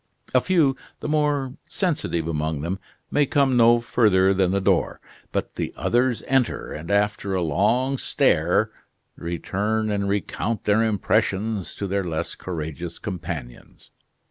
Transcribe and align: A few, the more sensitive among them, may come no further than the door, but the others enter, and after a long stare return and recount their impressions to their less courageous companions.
A 0.33 0.41
few, 0.41 0.75
the 0.99 1.07
more 1.07 1.53
sensitive 1.69 2.27
among 2.27 2.61
them, 2.61 2.79
may 3.11 3.27
come 3.27 3.55
no 3.55 3.79
further 3.79 4.33
than 4.33 4.49
the 4.49 4.59
door, 4.59 4.99
but 5.31 5.57
the 5.57 5.71
others 5.77 6.23
enter, 6.25 6.73
and 6.73 6.89
after 6.89 7.35
a 7.35 7.43
long 7.43 7.99
stare 7.99 8.71
return 9.15 9.91
and 9.91 10.09
recount 10.09 10.63
their 10.63 10.81
impressions 10.81 11.75
to 11.75 11.85
their 11.85 12.03
less 12.03 12.33
courageous 12.33 12.97
companions. 12.97 13.91